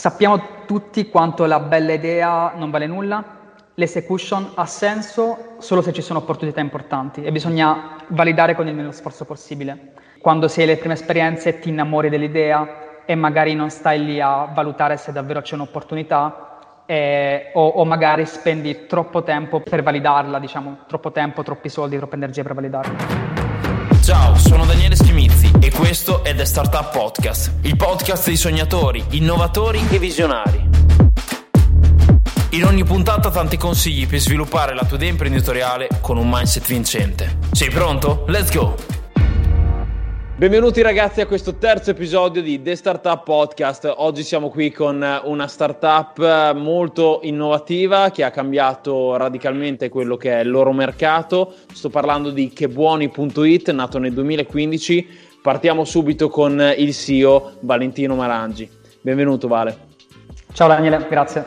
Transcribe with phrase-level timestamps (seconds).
[0.00, 3.22] sappiamo tutti quanto la bella idea non vale nulla,
[3.74, 8.92] l'esecution ha senso solo se ci sono opportunità importanti e bisogna validare con il meno
[8.92, 9.92] sforzo possibile.
[10.22, 14.96] Quando sei alle prime esperienze ti innamori dell'idea e magari non stai lì a valutare
[14.96, 21.12] se davvero c'è un'opportunità eh, o, o, magari spendi troppo tempo per validarla, diciamo, troppo
[21.12, 23.49] tempo, troppi soldi, troppa energia per validarla.
[24.10, 29.80] Ciao, sono Daniele Schimizzi e questo è The Startup Podcast, il podcast di sognatori, innovatori
[29.88, 30.68] e visionari.
[32.50, 37.38] In ogni puntata tanti consigli per sviluppare la tua idea imprenditoriale con un mindset vincente.
[37.52, 38.24] Sei pronto?
[38.26, 38.99] Let's go!
[40.40, 43.92] Benvenuti ragazzi a questo terzo episodio di The Startup Podcast.
[43.98, 50.40] Oggi siamo qui con una startup molto innovativa che ha cambiato radicalmente quello che è
[50.40, 51.52] il loro mercato.
[51.70, 55.08] Sto parlando di Chebuoni.it, nato nel 2015.
[55.42, 58.66] Partiamo subito con il CEO Valentino Marangi.
[59.02, 59.76] Benvenuto Vale.
[60.54, 61.44] Ciao Daniele, grazie.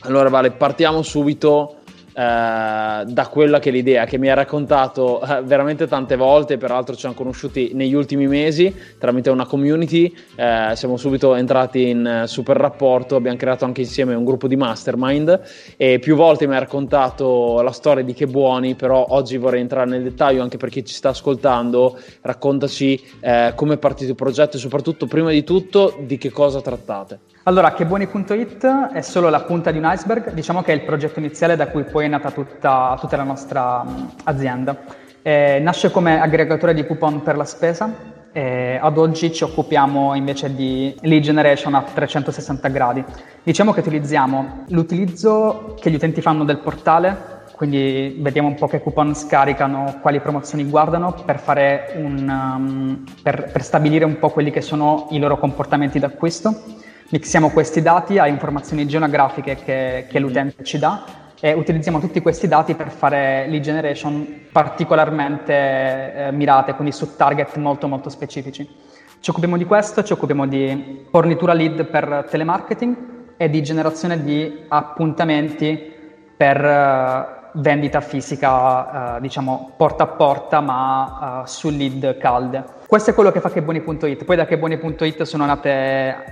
[0.00, 1.77] Allora Vale, partiamo subito eh,
[2.18, 7.00] da quella che è l'idea che mi ha raccontato eh, veramente tante volte, peraltro ci
[7.00, 12.56] siamo conosciuti negli ultimi mesi tramite una community, eh, siamo subito entrati in eh, super
[12.56, 15.40] rapporto, abbiamo creato anche insieme un gruppo di mastermind
[15.76, 19.88] e più volte mi ha raccontato la storia di Che Buoni, però oggi vorrei entrare
[19.88, 24.56] nel dettaglio anche per chi ci sta ascoltando, raccontaci eh, come è partito il progetto
[24.56, 27.20] e soprattutto prima di tutto di che cosa trattate.
[27.48, 31.56] Allora, Chebuoni.it è solo la punta di un iceberg, diciamo che è il progetto iniziale
[31.56, 33.82] da cui poi è nata tutta, tutta la nostra
[34.24, 34.76] azienda.
[35.22, 37.90] Eh, nasce come aggregatore di coupon per la spesa,
[38.32, 43.02] eh, ad oggi ci occupiamo invece di lead generation a 360 gradi.
[43.42, 48.80] Diciamo che utilizziamo l'utilizzo che gli utenti fanno del portale quindi vediamo un po' che
[48.80, 51.42] coupon scaricano, quali promozioni guardano per,
[51.96, 56.77] un, um, per, per stabilire un po' quelli che sono i loro comportamenti d'acquisto
[57.10, 61.04] mixiamo questi dati a informazioni geografiche che, che l'utente ci dà
[61.40, 65.52] e utilizziamo tutti questi dati per fare lead generation particolarmente
[66.14, 68.68] eh, mirate, quindi su target molto molto specifici.
[69.20, 72.96] Ci occupiamo di questo, ci occupiamo di fornitura lead per telemarketing
[73.36, 75.92] e di generazione di appuntamenti
[76.36, 82.64] per uh, vendita fisica, uh, diciamo porta a porta, ma uh, su lead calde.
[82.86, 84.24] Questo è quello che fa Cheboni.it.
[84.24, 85.60] Poi da Cheboni.it sono,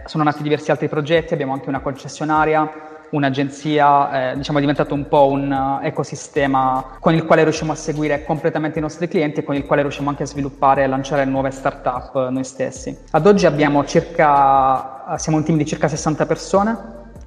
[0.07, 2.71] sono nati diversi altri progetti, abbiamo anche una concessionaria,
[3.11, 7.77] un'agenzia, eh, diciamo è diventato un po' un uh, ecosistema con il quale riusciamo a
[7.77, 11.25] seguire completamente i nostri clienti e con il quale riusciamo anche a sviluppare e lanciare
[11.25, 12.97] nuove start-up uh, noi stessi.
[13.11, 13.47] Ad oggi
[13.87, 16.77] circa, uh, siamo un team di circa 60 persone,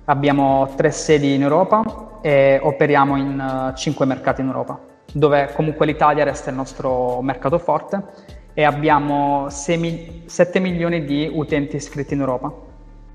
[0.06, 4.80] abbiamo tre sedi in Europa e operiamo in 5 mercati in Europa,
[5.14, 8.04] dove comunque l'Italia resta il nostro mercato forte
[8.54, 12.54] e abbiamo 6, 7 milioni di utenti iscritti in Europa.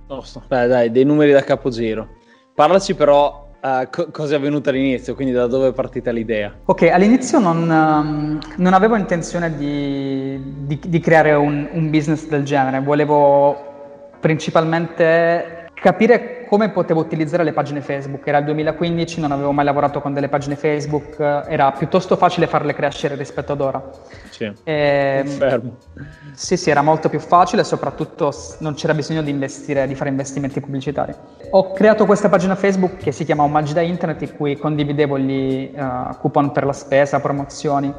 [0.09, 2.09] Giusto, beh dai, dei numeri da capo zero.
[2.54, 6.54] Parlaci però uh, co- cosa è avvenuto all'inizio, quindi da dove è partita l'idea?
[6.65, 12.44] Ok, all'inizio non, um, non avevo intenzione di, di, di creare un, un business del
[12.44, 13.72] genere, volevo
[14.21, 18.27] principalmente capire come potevo utilizzare le pagine Facebook.
[18.27, 22.75] Era il 2015, non avevo mai lavorato con delle pagine Facebook, era piuttosto facile farle
[22.75, 23.91] crescere rispetto ad ora.
[24.31, 25.72] Sì, e, ehm.
[26.33, 30.10] Sì, sì, era molto più facile e soprattutto non c'era bisogno di investire, di fare
[30.10, 31.15] investimenti pubblicitari.
[31.50, 35.71] Ho creato questa pagina Facebook che si chiama Omaggi da Internet, in cui condividevo gli
[35.75, 37.94] uh, coupon per la spesa, promozioni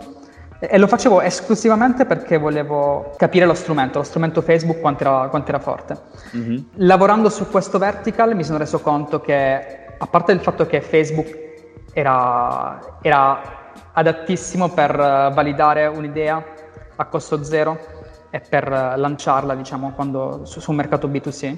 [0.69, 5.49] e lo facevo esclusivamente perché volevo capire lo strumento, lo strumento Facebook quanto era, quanto
[5.49, 5.97] era forte.
[6.35, 6.57] Mm-hmm.
[6.75, 11.43] Lavorando su questo vertical mi sono reso conto che, a parte il fatto che Facebook
[11.93, 13.41] era, era
[13.93, 16.43] adattissimo per validare un'idea
[16.95, 17.77] a costo zero
[18.29, 21.57] e per lanciarla, diciamo, quando, su, su un mercato B2C,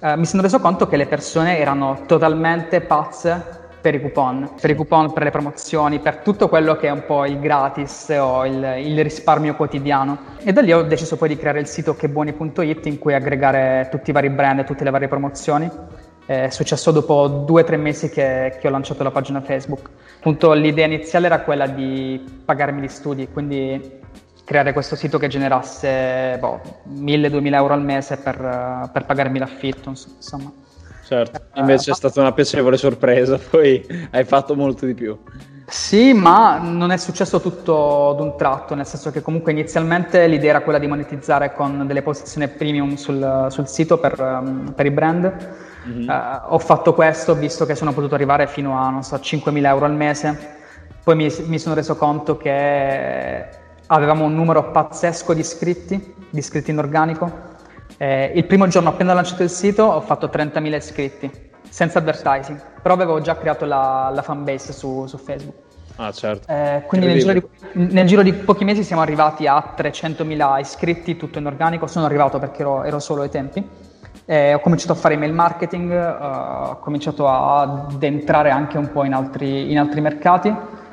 [0.00, 4.70] eh, mi sono reso conto che le persone erano totalmente pazze per i coupon, per
[4.70, 8.46] i coupon, per le promozioni, per tutto quello che è un po' il gratis o
[8.46, 10.16] il, il risparmio quotidiano.
[10.42, 14.08] E da lì ho deciso poi di creare il sito chebuoni.it in cui aggregare tutti
[14.08, 15.70] i vari brand e tutte le varie promozioni.
[16.24, 19.90] È successo dopo due o tre mesi che, che, ho lanciato la pagina Facebook.
[20.16, 24.00] Appunto, l'idea iniziale era quella di pagarmi gli studi, quindi
[24.46, 26.58] creare questo sito che generasse boh,
[26.88, 30.50] 1000-2000 euro al mese per, per pagarmi l'affitto, insomma.
[31.14, 35.16] Certo, eh, invece è stata una piacevole sorpresa, poi hai fatto molto di più.
[35.66, 40.60] Sì, ma non è successo tutto d'un tratto, nel senso che comunque inizialmente l'idea era
[40.60, 45.32] quella di monetizzare con delle posizioni premium sul, sul sito per, um, per, i brand.
[45.86, 46.08] Mm-hmm.
[46.08, 49.86] Uh, ho fatto questo visto che sono potuto arrivare fino a, non so, 5.000 euro
[49.86, 50.56] al mese.
[51.02, 53.48] Poi mi, mi sono reso conto che
[53.86, 57.52] avevamo un numero pazzesco di iscritti, di iscritti in organico
[57.96, 61.30] Eh, il primo giorno appena lanciato il sito ho fatto 30.000 iscritti,
[61.68, 65.62] senza advertising, però avevo già creato la, la fanbase su, su Facebook.
[65.96, 66.50] Ah, certo.
[66.52, 67.46] Eh, quindi nel giro, di,
[67.92, 71.86] nel giro, di, pochi mesi siamo arrivati a 300.000 iscritti, tutto in organico.
[71.86, 73.64] Sono arrivato perché ero, ero solo ai tempi.
[74.26, 76.06] Eh, ho cominciato a fare email marketing, eh,
[76.70, 80.52] ho cominciato ad entrare anche un po' in altri, in altri mercati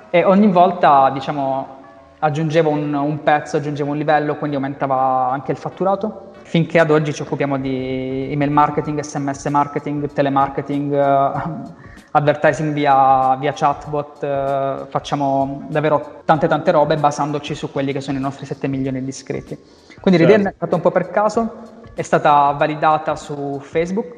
[0.09, 1.79] e ogni volta, diciamo,
[2.19, 6.30] aggiungevo un, un, pezzo, aggiungevo un livello, quindi aumentava anche il fatturato.
[6.51, 11.31] Finché ad oggi ci occupiamo di email marketing, sms marketing, telemarketing, eh,
[12.11, 18.17] advertising via, via chatbot, eh, facciamo davvero tante tante robe basandoci su quelli che sono
[18.17, 19.57] i nostri 7 milioni di iscritti.
[20.01, 20.35] Quindi certo.
[20.35, 21.61] l'idea è nata un po' per caso,
[21.93, 24.13] è stata validata su Facebook,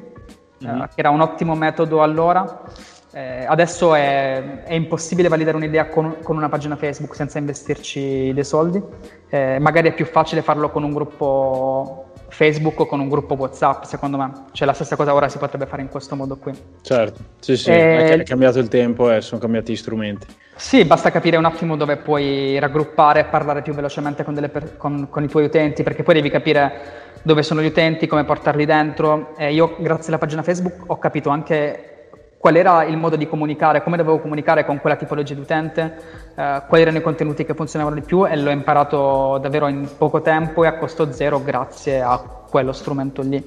[0.66, 0.82] mm-hmm.
[0.82, 2.64] eh, che era un ottimo metodo allora.
[3.12, 8.44] Eh, adesso è, è, impossibile validare un'idea con, con, una pagina Facebook senza investirci dei
[8.44, 8.82] soldi.
[9.30, 13.84] Eh, magari è più facile farlo con un gruppo Facebook o con un gruppo WhatsApp,
[13.84, 14.32] secondo me.
[14.52, 16.52] Cioè la stessa cosa ora si potrebbe fare in questo modo qui.
[16.82, 18.14] Certo, sì, sì, e...
[18.14, 20.28] è cambiato il tempo e sono cambiati gli strumenti.
[20.56, 24.78] Sì, basta capire un attimo dove puoi raggruppare e parlare più velocemente con, per...
[24.78, 28.66] con, con, i tuoi utenti, perché poi devi capire dove sono gli utenti, come portarli
[28.66, 29.36] dentro.
[29.38, 31.93] E io, grazie alla pagina Facebook, ho capito anche
[32.44, 35.96] qual era il modo di comunicare, come dovevo comunicare con quella tipologia di utente,
[36.36, 40.22] eh, quali erano i contenuti che funzionavano di più e l'ho imparato davvero in poco
[40.22, 43.42] tempo e a costo zero grazie a quello strumento lì.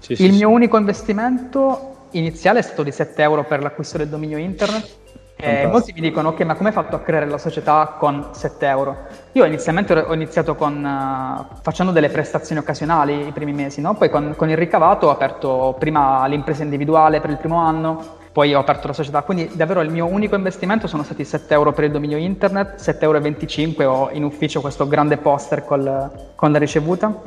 [0.00, 0.54] Sì, il sì, mio sì.
[0.54, 4.96] unico investimento iniziale è stato di 7 euro per l'acquisto del dominio internet.
[5.38, 8.66] E molti mi dicono, ok, ma come hai fatto a creare la società con 7
[8.66, 8.96] euro?
[9.32, 13.94] Io inizialmente ho iniziato con, uh, facendo delle prestazioni occasionali i primi mesi, no?
[13.94, 18.52] poi con, con il ricavato ho aperto prima l'impresa individuale per il primo anno, poi
[18.52, 21.84] ho aperto la società, quindi davvero il mio unico investimento sono stati 7 euro per
[21.84, 27.18] il dominio internet, 7,25 euro ho in ufficio questo grande poster col, con la ricevuta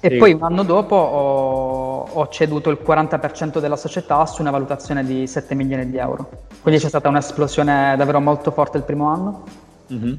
[0.00, 0.16] e sì.
[0.16, 5.28] poi un anno dopo ho, ho, ceduto il 40% della società su una valutazione di
[5.28, 6.28] 7 milioni di euro.
[6.60, 9.44] Quindi c'è stata un'esplosione davvero molto forte il primo anno.
[9.92, 10.12] Mm-hmm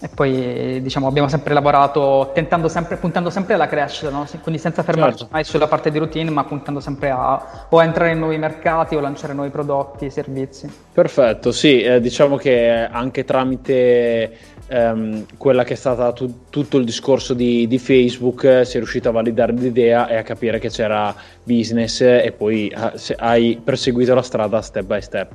[0.00, 2.32] e poi diciamo, abbiamo sempre lavorato
[2.66, 4.26] sempre, puntando sempre alla crescita, no?
[4.42, 5.32] quindi senza fermarci certo.
[5.32, 8.96] mai sulla parte di routine, ma puntando sempre a o a entrare in nuovi mercati
[8.96, 10.70] o lanciare nuovi prodotti, servizi.
[10.92, 14.36] Perfetto, sì, eh, diciamo che anche tramite
[14.66, 18.78] ehm, quella che è stata tu, tutto il discorso di, di Facebook eh, si è
[18.78, 21.14] riuscito a validare l'idea e a capire che c'era
[21.44, 25.32] business e poi eh, hai perseguito la strada step by step.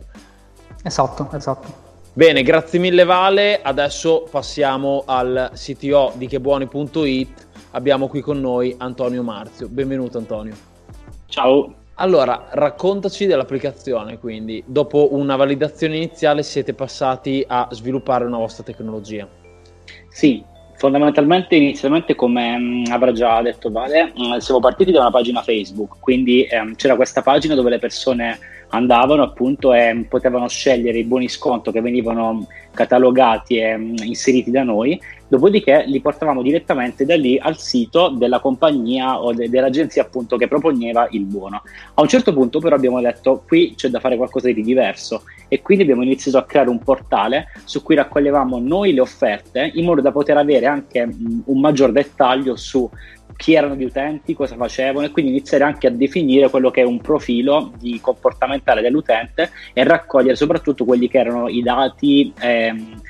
[0.84, 1.89] Esatto, esatto.
[2.20, 3.62] Bene, grazie mille Vale.
[3.62, 7.48] Adesso passiamo al CTO di chebuoni.it.
[7.72, 9.70] Abbiamo qui con noi Antonio Marzio.
[9.70, 10.54] Benvenuto Antonio.
[11.30, 11.74] Ciao.
[11.94, 19.26] Allora, raccontaci dell'applicazione, quindi dopo una validazione iniziale siete passati a sviluppare una vostra tecnologia.
[20.10, 20.44] Sì,
[20.76, 25.12] fondamentalmente inizialmente come mh, mm, avrà già detto Vale, mh, mm, siamo partiti da una
[25.12, 28.38] pagina Facebook, quindi ehm, c'era questa pagina dove le persone
[28.70, 34.64] andavano appunto e potevano scegliere i buoni sconto che venivano catalogati e mm, inseriti da
[34.64, 40.38] noi, dopodiché li portavamo direttamente da lì al sito della compagnia o de- dell'agenzia appunto
[40.38, 41.62] che proponeva il buono.
[41.96, 45.62] A un certo punto però abbiamo detto qui c'è da fare qualcosa di diverso e
[45.62, 50.02] quindi abbiamo iniziato a creare un portale su cui raccoglievamo noi le offerte in modo
[50.02, 52.90] da poter avere anche mm, un maggior dettaglio su
[53.40, 56.84] chi erano gli utenti, cosa facevano e quindi iniziare anche a definire quello che è
[56.84, 63.02] un profilo di comportamentale dell'utente e raccogliere soprattutto quelli che erano i dati ehm,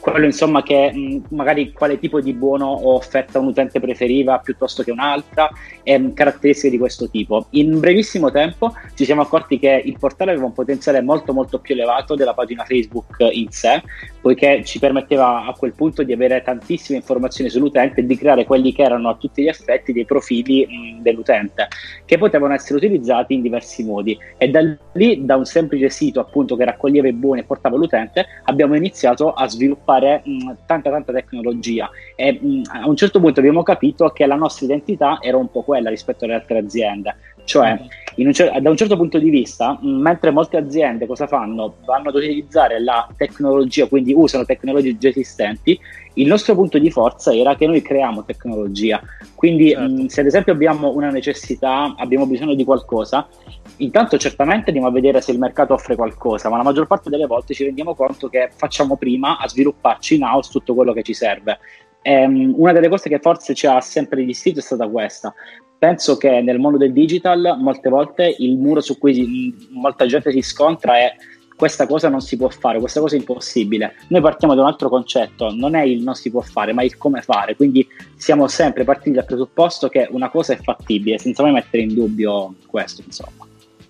[0.00, 4.82] quello insomma che mh, magari quale tipo di buono o offerta un utente preferiva piuttosto
[4.82, 5.50] che un'altra
[5.82, 7.46] e mh, caratteristiche di questo tipo.
[7.50, 11.74] In brevissimo tempo ci siamo accorti che il portale aveva un potenziale molto molto più
[11.74, 13.82] elevato della pagina Facebook in sé,
[14.26, 18.72] poiché ci permetteva a quel punto di avere tantissime informazioni sull'utente e di creare quelli
[18.72, 21.68] che erano a tutti gli effetti dei profili mh, dell'utente,
[22.04, 24.18] che potevano essere utilizzati in diversi modi.
[24.36, 24.62] E da
[24.94, 29.32] lì, da un semplice sito appunto che raccoglieva i buoni e portava l'utente, abbiamo iniziato
[29.32, 34.26] a sviluppare mh, tanta tanta tecnologia e mh, a un certo punto abbiamo capito che
[34.26, 37.14] la nostra identità era un po' quella rispetto alle altre aziende,
[37.46, 37.80] cioè
[38.24, 41.76] un cer- da un certo punto di vista, mentre molte aziende cosa fanno?
[41.84, 45.78] Vanno ad utilizzare la tecnologia, quindi usano tecnologie già esistenti,
[46.14, 49.02] il nostro punto di forza era che noi creiamo tecnologia.
[49.34, 49.92] Quindi, certo.
[49.92, 53.28] mh, se ad esempio abbiamo una necessità, abbiamo bisogno di qualcosa,
[53.78, 57.26] intanto certamente andiamo a vedere se il mercato offre qualcosa, ma la maggior parte delle
[57.26, 61.12] volte ci rendiamo conto che facciamo prima a svilupparci in house tutto quello che ci
[61.12, 61.58] serve.
[62.06, 65.34] E, um, una delle cose che forse ci ha sempre distinto è stata questa.
[65.76, 70.30] Penso che nel mondo del digital molte volte il muro su cui si, molta gente
[70.30, 71.16] si scontra è
[71.56, 73.96] questa cosa non si può fare, questa cosa è impossibile.
[74.08, 76.96] Noi partiamo da un altro concetto, non è il non si può fare, ma il
[76.96, 77.56] come fare.
[77.56, 77.84] Quindi
[78.14, 82.54] siamo sempre partiti dal presupposto che una cosa è fattibile, senza mai mettere in dubbio
[82.66, 83.44] questo, insomma.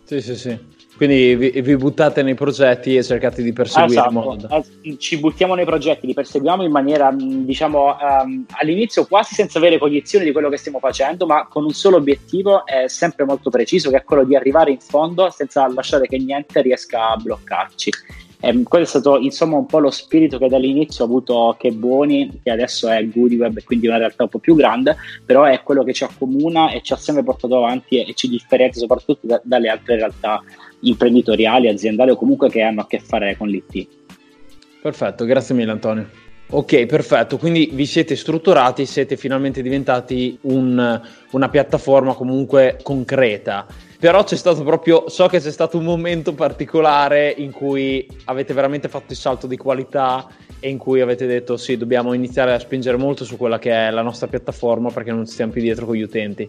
[0.05, 0.59] Sì, sì, sì.
[0.97, 4.65] Quindi vi, vi, buttate nei progetti e cercate di perseguire esatto.
[4.97, 9.79] ci buttiamo nei progetti, li perseguiamo in maniera, mm, diciamo, um, all'inizio quasi senza avere
[9.79, 13.91] cognizione di quello che stiamo facendo, ma con un solo obiettivo è sempre molto preciso,
[13.91, 17.91] che è quello di arrivare in fondo senza lasciare che niente riesca a bloccarci.
[18.41, 22.41] E quello è stato insomma un po' lo spirito che dall'inizio ha avuto che Buoni,
[22.43, 25.93] che adesso è GoodWeb, quindi una realtà un po' più grande, però è quello che
[25.93, 29.69] ci accomuna e ci ha sempre portato avanti e, e ci differenzia soprattutto da, dalle
[29.69, 30.43] altre realtà
[30.81, 33.89] imprenditoriali, aziendali o comunque che hanno a che fare con l'IT.
[34.83, 36.25] Perfetto, grazie mille Antonio.
[36.49, 41.01] Ok, perfetto, quindi vi siete strutturati, siete finalmente diventati un,
[41.33, 43.67] una piattaforma comunque concreta,
[43.99, 48.89] però c'è stato proprio, so che c'è stato un momento particolare in cui avete veramente
[48.89, 50.27] fatto il salto di qualità
[50.61, 53.91] e in cui avete detto sì, dobbiamo iniziare a spingere molto su quella che è
[53.91, 56.49] la nostra piattaforma perché non stiamo più dietro con gli utenti.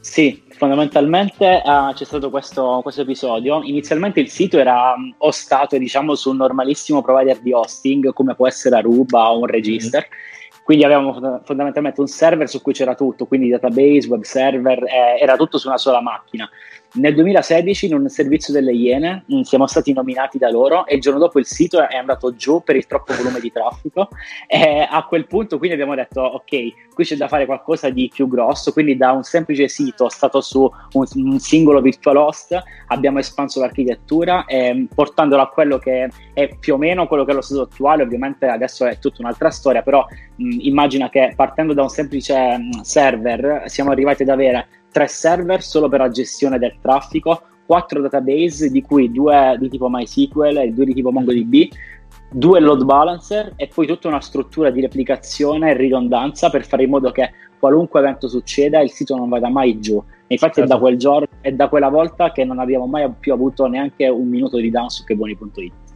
[0.00, 3.62] Sì, fondamentalmente uh, c'è stato questo, questo, episodio.
[3.62, 8.46] Inizialmente il sito era um, hostato, diciamo, su un normalissimo provider di hosting, come può
[8.46, 10.08] essere Aruba o un register.
[10.08, 10.37] Mm-hmm.
[10.68, 15.34] Quindi avevamo fondamentalmente un server su cui c'era tutto, quindi database, web server, eh, era
[15.34, 16.46] tutto su una sola macchina.
[16.90, 21.18] Nel 2016 in un servizio delle Iene siamo stati nominati da loro e il giorno
[21.18, 24.08] dopo il sito è andato giù per il troppo volume di traffico.
[24.50, 28.28] E a quel punto quindi abbiamo detto ok, qui c'è da fare qualcosa di più
[28.28, 33.60] grosso, quindi da un semplice sito stato su un, un singolo virtual host abbiamo espanso
[33.60, 37.62] l'architettura eh, portandolo a quello che è più o meno quello che è lo stato
[37.62, 41.90] attuale, ovviamente adesso è tutta un'altra storia, però mh, mm, immagina che partendo da un
[41.90, 47.42] semplice mh, server siamo arrivati ad avere tre server solo per la gestione del traffico,
[47.66, 51.68] quattro database di cui due di tipo MySQL e due di tipo MongoDB,
[52.30, 56.90] due load balancer e poi tutta una struttura di replicazione e ridondanza per fare in
[56.90, 60.02] modo che qualunque evento succeda il sito non vada mai giù.
[60.26, 60.60] E infatti certo.
[60.60, 60.80] è da certo.
[60.80, 64.58] quel giorno, è da quella volta che non abbiamo mai più avuto neanche un minuto
[64.58, 65.87] di down su cheboni.it.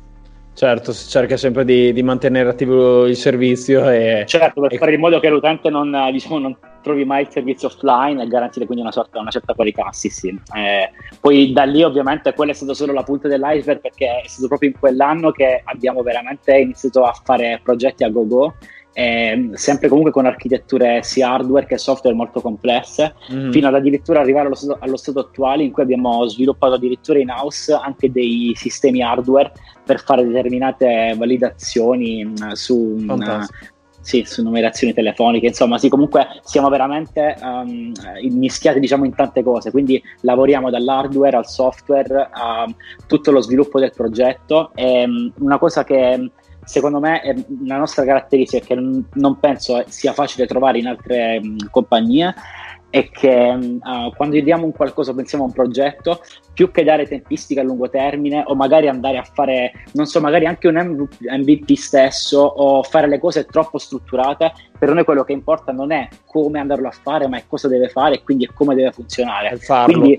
[0.54, 4.24] Certo, si cerca sempre di, di, mantenere attivo il servizio e...
[4.26, 4.78] Certo, per e...
[4.78, 8.66] fare in modo che l'utente non, diciamo, non, trovi mai il servizio offline e garantire
[8.66, 10.28] quindi una, sorta, una certa qualità, sì sì.
[10.28, 10.90] Eh,
[11.20, 14.70] poi da lì ovviamente quella è stata solo la punta dell'iceberg perché è stato proprio
[14.70, 18.54] in quell'anno che abbiamo veramente iniziato a fare progetti a go-go
[18.92, 23.50] eh, sempre comunque con architetture sia hardware che software molto complesse, mm.
[23.50, 27.30] fino ad addirittura arrivare allo stato, allo stato, attuale in cui abbiamo sviluppato addirittura in
[27.30, 29.52] house anche dei sistemi hardware
[29.84, 33.42] per fare determinate validazioni mh, mm, su, mh, mm,
[34.02, 37.92] sì, su numerazioni telefoniche, insomma, sì, comunque siamo veramente um,
[38.30, 42.66] mischiati diciamo in tante cose, quindi lavoriamo dall'hardware al software a
[43.06, 44.72] tutto lo sviluppo del progetto.
[44.74, 46.30] E, um, una cosa che
[46.64, 51.70] secondo me è una nostra caratteristica che non penso sia facile trovare in altre mh,
[51.70, 52.34] compagnie
[52.92, 56.20] è che uh, quando diamo un qualcosa, pensiamo a un progetto,
[56.52, 60.44] più che dare tempistiche a lungo termine o magari andare a fare, non so, magari
[60.44, 65.72] anche un MVP stesso o fare le cose troppo strutturate, per noi quello che importa
[65.72, 68.74] non è come andarlo a fare, ma è cosa deve fare e quindi è come
[68.74, 69.48] deve funzionare.
[69.86, 70.12] Quindi,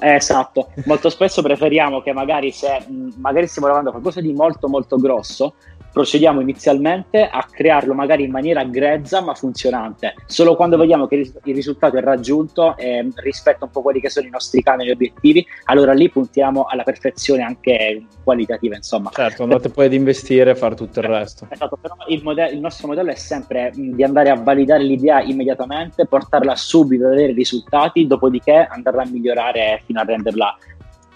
[0.00, 2.84] eh, esatto, molto spesso preferiamo che magari se
[3.18, 5.54] magari stiamo lavorando a qualcosa di molto molto grosso,
[5.92, 10.14] procediamo inizialmente a crearlo magari in maniera grezza ma funzionante.
[10.26, 14.26] Solo quando vediamo che il risultato è raggiunto eh, rispetto un po' quelli che sono
[14.26, 19.10] i nostri canoni obiettivi, allora lì puntiamo alla perfezione anche qualitativa, insomma.
[19.12, 21.46] Certo, andate poi ad investire e fare tutto il resto.
[21.48, 26.06] Esatto, però il, modello, il nostro modello è sempre di andare a validare l'idea immediatamente,
[26.06, 30.56] portarla subito ad avere risultati, dopodiché andarla a migliorare fino a renderla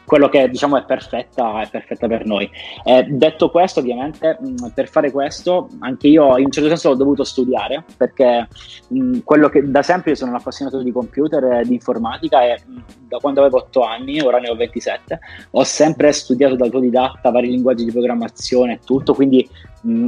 [0.05, 2.49] quello che diciamo è perfetta, è perfetta per noi.
[2.85, 6.95] Eh, detto questo, ovviamente, mh, per fare questo, anche io in un certo senso ho
[6.95, 8.49] dovuto studiare perché
[8.89, 12.83] mh, quello che da sempre sono un appassionato di computer e di informatica e mh,
[13.09, 15.19] da quando avevo 8 anni, ora ne ho 27,
[15.53, 19.49] ho sempre studiato da autodidatta vari linguaggi di programmazione e tutto, quindi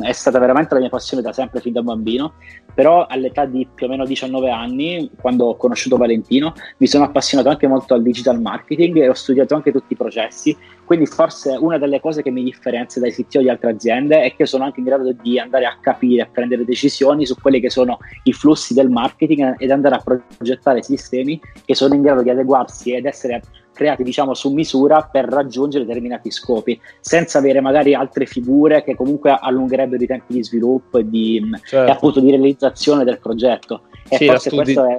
[0.00, 2.34] è stata veramente la mia passione da sempre, fin da bambino.
[2.74, 7.48] Però all'età di più o meno 19 anni, quando ho conosciuto Valentino, mi sono appassionato
[7.48, 10.56] anche molto al digital marketing e ho studiato anche tutti i processi.
[10.84, 14.46] Quindi forse una delle cose che mi differenzia dai CTO di altre aziende è che
[14.46, 17.98] sono anche in grado di andare a capire, a prendere decisioni su quelli che sono
[18.24, 22.92] i flussi del marketing ed andare a progettare sistemi che sono in grado di adeguarsi
[22.92, 28.82] ed essere creati diciamo su misura per raggiungere determinati scopi senza avere magari altre figure
[28.82, 31.86] che comunque allungherebbero i tempi di sviluppo e, di, certo.
[31.86, 34.96] e appunto di realizzazione del progetto e sì, forse questo è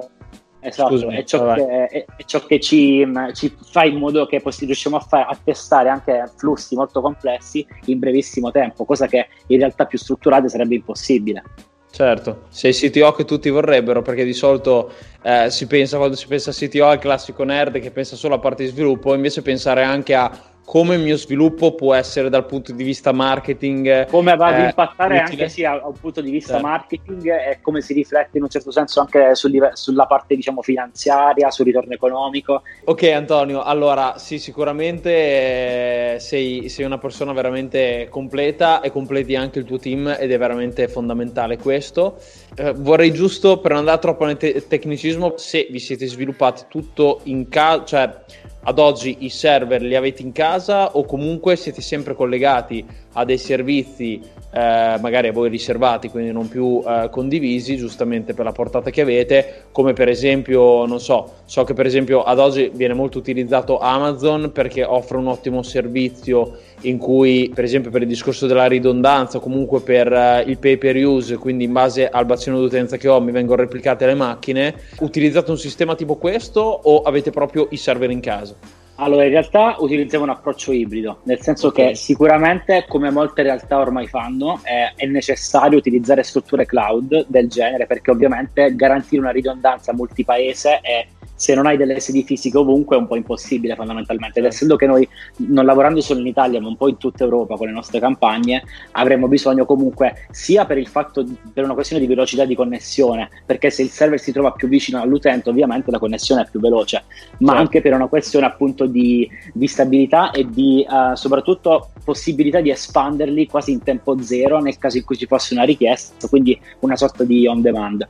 [0.60, 4.40] Esatto, Scusami, è ciò che, è, è ciò che ci, ci, fa in modo che
[4.40, 9.28] possi- riusciamo a, fare, a, testare anche flussi molto complessi in brevissimo tempo, cosa che
[9.46, 11.42] in realtà più strutturate sarebbe impossibile.
[11.90, 16.50] Certo, sei CTO che tutti vorrebbero, perché di solito eh, si pensa, quando si pensa
[16.50, 20.14] a CTO, al classico nerd che pensa solo a parte di sviluppo, invece pensare anche
[20.14, 20.30] a
[20.68, 24.06] come il mio sviluppo può essere dal punto di vista marketing.
[24.08, 25.30] Come va ad eh, impattare utile.
[25.30, 26.66] anche sì, da un punto di vista certo.
[26.66, 31.50] marketing e come si riflette in un certo senso anche sul, sulla parte diciamo finanziaria,
[31.50, 32.64] sul ritorno economico.
[32.84, 39.60] Ok Antonio, allora sì sicuramente eh, sei, sei, una persona veramente completa e completi anche
[39.60, 42.18] il tuo team ed è veramente fondamentale questo.
[42.54, 47.20] Eh, vorrei giusto per non andare troppo nel te- tecnicismo se vi siete sviluppati tutto
[47.24, 48.20] in casa, cioè
[48.62, 52.84] ad oggi i server li avete in casa o comunque siete sempre collegati
[53.14, 58.44] a dei servizi eh, magari a voi riservati, quindi non più eh, condivisi, giustamente per
[58.44, 62.70] la portata che avete, come per esempio, non so, so che per esempio ad oggi
[62.74, 68.08] viene molto utilizzato Amazon perché offre un ottimo servizio in cui, per esempio, per il
[68.08, 72.58] discorso della ridondanza, comunque per eh, il pay per use, quindi in base al bacino
[72.58, 77.30] d'utenza che ho mi vengono replicate le macchine, utilizzate un sistema tipo questo o avete
[77.30, 78.77] proprio i server in casa?
[79.00, 81.90] Allora, in realtà utilizziamo un approccio ibrido, nel senso okay.
[81.90, 87.86] che sicuramente, come molte realtà ormai fanno, è, è, necessario utilizzare strutture cloud del genere
[87.86, 91.06] perché ovviamente garantire una ridondanza multipaese è
[91.38, 94.40] se non hai delle sedi fisiche ovunque è un po' impossibile fondamentalmente.
[94.40, 94.56] Ed certo.
[94.56, 97.68] essendo che noi, non lavorando solo in Italia, ma un po' in tutta Europa con
[97.68, 102.44] le nostre campagne, avremo bisogno comunque sia per il fatto, per una questione di velocità
[102.44, 106.48] di connessione, perché se il server si trova più vicino all'utente, ovviamente la connessione è
[106.50, 107.04] più veloce,
[107.38, 107.62] ma certo.
[107.62, 113.46] anche per una questione appunto di, di stabilità e di uh, soprattutto possibilità di espanderli
[113.46, 117.22] quasi in tempo zero nel caso in cui ci fosse una richiesta, quindi una sorta
[117.22, 118.06] di on demand.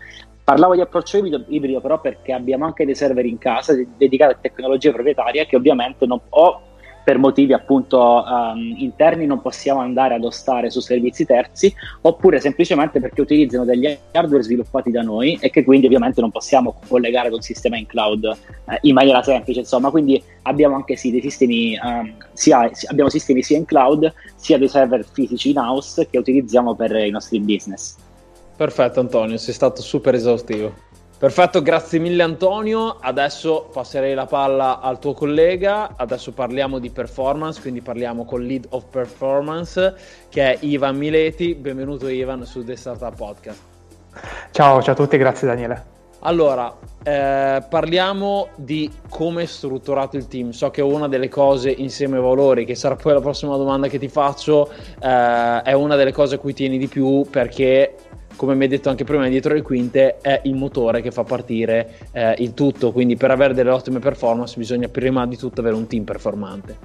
[0.48, 4.92] Parlavo di approccio ibrido, però perché abbiamo anche dei server in casa dedicati a tecnologie
[4.92, 6.62] proprietarie che ovviamente non, o
[7.04, 12.98] per motivi appunto um, interni non possiamo andare ad ostare su servizi terzi oppure semplicemente
[12.98, 17.34] perché utilizzano degli hardware sviluppati da noi e che quindi ovviamente non possiamo collegare ad
[17.34, 19.90] un sistema in cloud eh, in maniera semplice insomma.
[19.90, 24.68] Quindi abbiamo anche sì dei sistemi um, sia, abbiamo sistemi sia in cloud sia dei
[24.68, 28.06] server fisici in house che utilizziamo per i nostri business
[28.58, 30.72] Perfetto Antonio, sei stato super esaustivo.
[31.16, 32.96] Perfetto, grazie mille Antonio.
[33.00, 35.94] Adesso passerei la palla al tuo collega.
[35.94, 39.94] Adesso parliamo di performance, quindi parliamo con lead of performance
[40.28, 41.54] che è Ivan Mileti.
[41.54, 43.60] Benvenuto Ivan su The Startup Podcast.
[44.50, 45.96] Ciao, ciao a tutti, grazie Daniele.
[46.22, 50.50] Allora, eh, parliamo di come è strutturato il team.
[50.50, 54.00] So che una delle cose insieme ai valori, che sarà poi la prossima domanda che
[54.00, 54.68] ti faccio,
[55.00, 57.94] eh, è una delle cose a cui tieni di più perché
[58.38, 61.96] come mi hai detto anche prima, dietro le quinte è il motore che fa partire
[62.12, 62.92] eh, il tutto.
[62.92, 66.76] Quindi per avere delle ottime performance bisogna prima di tutto avere un team performante.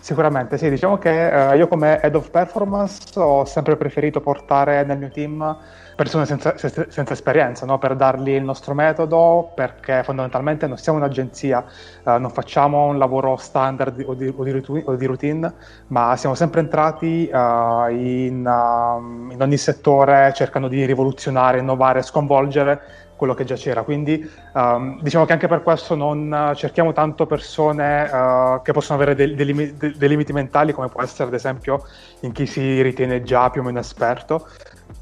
[0.00, 4.98] Sicuramente, sì, diciamo che eh, io come head of performance ho sempre preferito portare nel
[4.98, 5.56] mio team
[5.98, 7.78] persone senza, senza esperienza, no?
[7.78, 11.64] per dargli il nostro metodo, perché fondamentalmente non siamo un'agenzia,
[12.04, 15.52] eh, non facciamo un lavoro standard o di, o di, o di routine,
[15.88, 23.07] ma siamo sempre entrati uh, in, uh, in ogni settore cercando di rivoluzionare, innovare, sconvolgere
[23.18, 23.82] quello che già c'era.
[23.82, 29.14] Quindi um, diciamo che anche per questo non cerchiamo tanto persone uh, che possono avere
[29.16, 31.82] dei, dei, limiti, dei, limiti mentali, come può essere ad esempio
[32.20, 34.48] in chi si ritiene già più o meno esperto,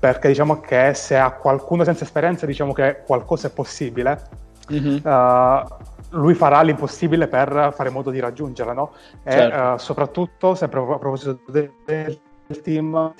[0.00, 4.20] perché diciamo che se a qualcuno senza esperienza diciamo che qualcosa è possibile,
[4.72, 4.96] mm-hmm.
[5.04, 5.62] uh,
[6.10, 8.92] lui farà l'impossibile per fare in modo di raggiungerla, no?
[9.22, 9.72] E certo.
[9.72, 13.12] uh, soprattutto, sempre a proposito del, del team,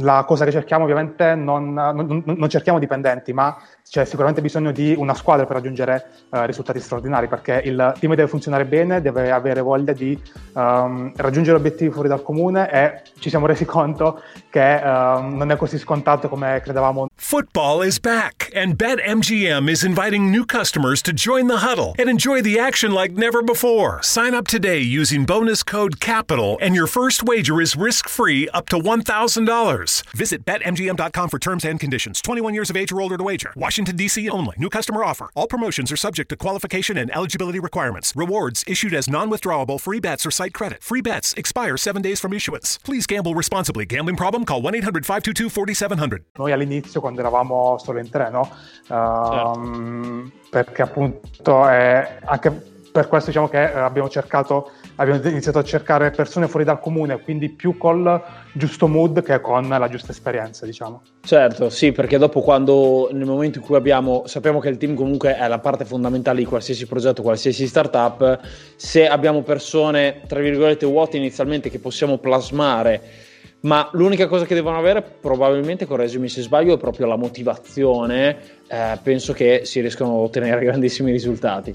[0.00, 3.56] la cosa che cerchiamo ovviamente non, non, non cerchiamo dipendenti, ma
[3.88, 8.28] c'è sicuramente bisogno di una squadra per raggiungere uh, risultati straordinari perché il team deve
[8.28, 10.20] funzionare bene, deve avere voglia di
[10.54, 14.20] um, raggiungere obiettivi fuori dal comune e ci siamo resi conto
[14.50, 17.06] che um, non è così scontato come credevamo.
[17.14, 22.40] Football is back and BetMGM is inviting new customers to join the huddle and enjoy
[22.42, 24.00] the action like never before.
[24.02, 28.76] Sign up today using bonus code CAPITAL and your first wager is risk-free up to
[28.78, 29.75] $1,000.
[30.14, 32.22] Visit BetMGM.com for terms and conditions.
[32.22, 33.52] 21 years of age or older to wager.
[33.56, 34.28] Washington, D.C.
[34.30, 34.54] only.
[34.58, 35.28] New customer offer.
[35.34, 38.12] All promotions are subject to qualification and eligibility requirements.
[38.16, 40.82] Rewards issued as non withdrawable free bets or site credit.
[40.82, 42.78] Free bets expire seven days from issuance.
[42.78, 43.84] Please gamble responsibly.
[43.84, 44.44] Gambling problem?
[44.44, 46.24] Call 1 800 522 4700.
[46.38, 48.50] Noi all'inizio, quando eravamo solo in tre, no?
[48.88, 50.32] Uh, certo.
[50.50, 56.10] Perché appunto è anche per questo diciamo che eh, abbiamo cercato, abbiamo iniziato a cercare
[56.12, 61.02] persone fuori dal comune, quindi più col giusto mood che con la giusta esperienza, diciamo.
[61.20, 65.36] Certo, sì, perché dopo quando nel momento in cui abbiamo, sappiamo che il team comunque
[65.36, 68.40] è la parte fondamentale di qualsiasi progetto, qualsiasi startup,
[68.76, 73.24] se abbiamo persone, tra virgolette, vuote inizialmente che possiamo plasmare
[73.60, 78.98] ma l'unica cosa che devono avere probabilmente, correggimi se sbaglio, è proprio la motivazione, eh,
[79.02, 81.74] penso che si riescano a ottenere grandissimi risultati.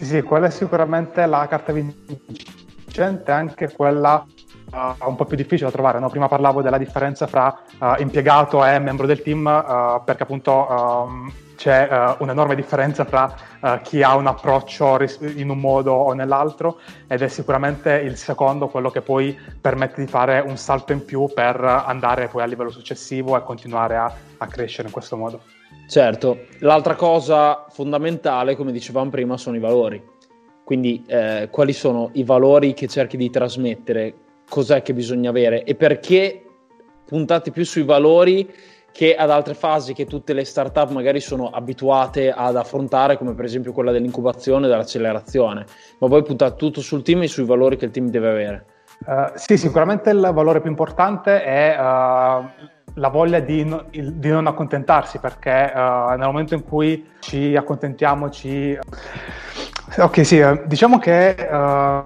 [0.00, 4.24] Sì, sì, quella è sicuramente la carta vincente, anche quella
[4.72, 5.98] uh, un po' più difficile da trovare.
[5.98, 6.08] No?
[6.08, 11.30] Prima parlavo della differenza fra uh, impiegato e membro del team, uh, perché appunto um,
[11.54, 16.80] c'è uh, un'enorme differenza fra uh, chi ha un approccio in un modo o nell'altro
[17.06, 21.30] ed è sicuramente il secondo quello che poi permette di fare un salto in più
[21.34, 25.59] per andare poi a livello successivo e continuare a, a crescere in questo modo.
[25.90, 30.00] Certo, l'altra cosa fondamentale, come dicevamo prima, sono i valori.
[30.62, 34.14] Quindi eh, quali sono i valori che cerchi di trasmettere,
[34.48, 36.44] cos'è che bisogna avere e perché
[37.04, 38.48] puntate più sui valori
[38.92, 43.46] che ad altre fasi che tutte le startup magari sono abituate ad affrontare, come per
[43.46, 45.66] esempio quella dell'incubazione e dell'accelerazione,
[45.98, 48.66] ma poi puntare tutto sul team e sui valori che il team deve avere.
[49.06, 52.44] Uh, sì, sicuramente il valore più importante è uh,
[52.94, 58.28] la voglia di, no, di, non accontentarsi, perché uh, nel momento in cui ci accontentiamo,
[58.28, 58.78] ci
[59.98, 62.04] Ok, sì, eh, diciamo che uh,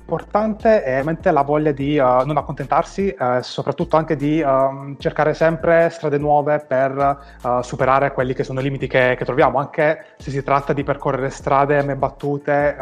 [0.00, 5.90] importante è la voglia di uh, non accontentarsi, uh, soprattutto anche di uh, cercare sempre
[5.90, 10.42] strade nuove per superare quelli che sono i limiti che, che, troviamo, anche se si
[10.42, 12.76] tratta di percorrere strade mai battute,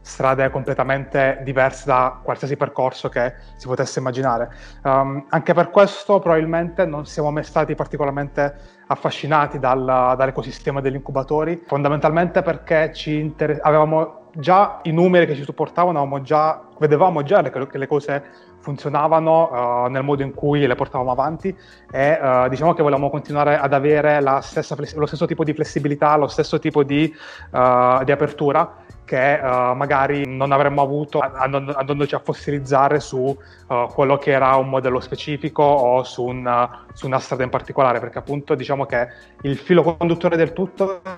[0.00, 4.50] strade completamente diverse da qualsiasi percorso che si potesse immaginare.
[4.84, 11.62] Um, anche per questo probabilmente non siamo mai stati particolarmente affascinati dal, dall'ecosistema degli incubatori,
[11.66, 17.78] fondamentalmente perché ci inter- avevamo già i numeri che ci supportavano, già, vedevamo già che
[17.78, 18.24] le cose
[18.60, 21.54] funzionavano uh, nel modo in cui le portavamo avanti
[21.90, 26.26] e uh, diciamo che volevamo continuare ad avere stessa, lo stesso tipo di flessibilità, lo
[26.26, 27.12] stesso tipo di,
[27.52, 34.18] uh, di apertura che uh, magari non avremmo avuto andandoci a fossilizzare su uh, quello
[34.18, 38.54] che era un modello specifico o su una, su una, strada in particolare, perché appunto
[38.54, 39.08] diciamo che
[39.42, 41.16] il filo conduttore del tutto è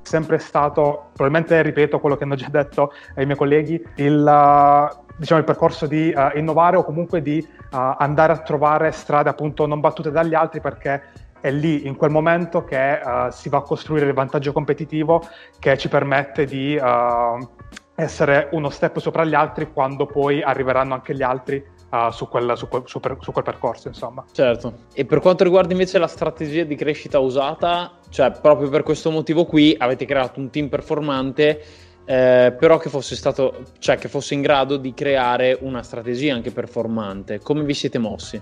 [0.00, 5.40] sempre stato, probabilmente ripeto quello che hanno già detto i miei colleghi, il, uh, diciamo,
[5.40, 10.32] il percorso di innovare o comunque di andare a trovare strade appunto non battute dagli
[10.32, 11.02] altri perché
[11.40, 15.22] è lì in quel momento che uh, si va a costruire il vantaggio competitivo
[15.58, 17.48] che ci permette di uh,
[17.94, 22.52] essere uno step sopra gli altri quando poi arriveranno anche gli altri Uh, su, quel,
[22.54, 24.22] su, quel, su, per, su, quel, percorso, insomma.
[24.30, 24.74] Certo.
[24.92, 29.46] E per quanto riguarda invece la strategia di crescita usata, cioè proprio per questo motivo
[29.46, 31.62] qui avete creato un team performante,
[32.04, 36.50] eh, però che fosse stato, cioè che fosse in grado di creare una strategia anche
[36.50, 37.38] performante.
[37.40, 38.38] Come vi siete mossi?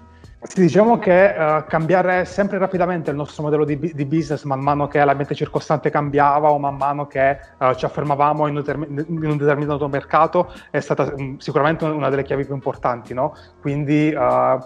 [0.49, 4.87] Sì, diciamo che uh, cambiare sempre rapidamente il nostro modello di, di, business man mano
[4.87, 9.31] che l'ambiente circostante cambiava o man mano che uh, ci affermavamo in un, determin- in
[9.31, 13.35] un, determinato mercato è stata um, sicuramente una delle chiavi più importanti, no?
[13.61, 14.59] Quindi uh,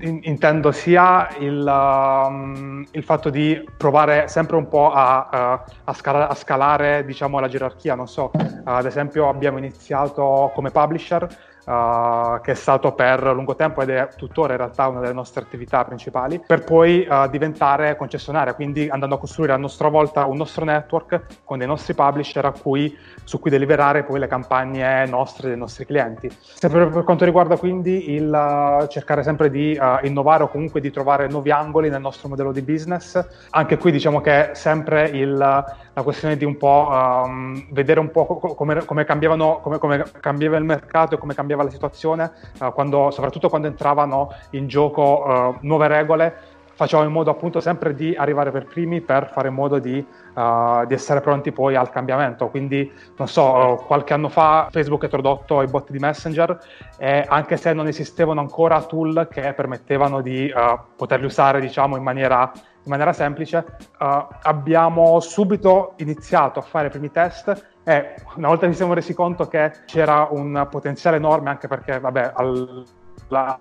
[0.00, 6.28] in- intendo sia il, um, il, fatto di provare sempre un po' a, a, scala-
[6.28, 8.30] a scalare diciamo, la gerarchia, non so,
[8.64, 11.28] ad esempio abbiamo iniziato come publisher
[11.66, 15.42] uh, che è stato per lungo tempo ed è tuttora in realtà una delle nostre
[15.42, 20.36] attività principali, per poi uh, diventare concessionaria, quindi andando a costruire a nostra volta un
[20.36, 25.56] nostro network con dei nostri publisher cui, su cui deliberare poi le campagne nostre dei
[25.56, 26.30] nostri clienti.
[26.40, 31.28] Sempre per quanto riguarda quindi il uh, cercare sempre di innovare o comunque di trovare
[31.28, 36.36] nuovi angoli nel nostro modello di business, anche qui diciamo che sempre il, la questione
[36.36, 41.14] di un po' um, vedere un po' come, come, cambiavano, come, come cambiava il mercato
[41.14, 45.88] e come cambiava cambiava la situazione, uh, quando, soprattutto quando entravano in gioco uh, nuove
[45.88, 46.34] regole,
[46.76, 49.96] facevamo in modo appunto sempre di arrivare per primi per fare in modo di,
[50.34, 52.48] uh, di essere pronti poi al cambiamento.
[52.48, 56.58] Quindi, non so, qualche anno fa Facebook ha introdotto i bot di Messenger
[56.98, 60.52] e anche se non esistevano ancora tool che permettevano di
[60.96, 62.52] poterli usare, diciamo, in maniera
[62.86, 63.64] in maniera semplice,
[63.98, 68.94] uh, abbiamo subito iniziato a fare i primi test e una volta che ci siamo
[68.94, 72.84] resi conto che c'era un potenziale enorme, anche perché vabbè, al,
[73.28, 73.60] la,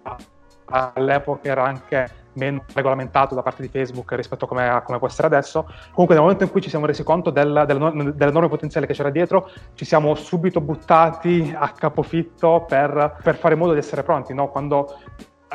[0.65, 5.27] all'epoca era anche meno regolamentato da parte di Facebook rispetto a come, come, può essere
[5.27, 5.69] adesso.
[5.91, 9.11] Comunque, nel momento in cui ci siamo resi conto del, del, dell'enorme potenziale che c'era
[9.11, 14.33] dietro, ci siamo subito buttati a capofitto per, per fare in modo di essere pronti.
[14.33, 14.49] No?
[14.49, 14.97] Quando